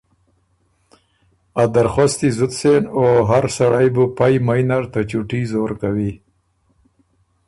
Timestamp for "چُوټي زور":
5.09-5.71